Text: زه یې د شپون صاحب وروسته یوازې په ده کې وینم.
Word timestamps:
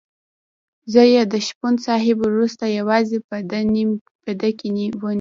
زه 0.93 1.01
یې 1.13 1.21
د 1.31 1.33
شپون 1.47 1.73
صاحب 1.85 2.17
وروسته 2.23 2.65
یوازې 2.79 3.17
په 4.23 4.31
ده 4.39 4.49
کې 4.57 4.67
وینم. 4.75 5.01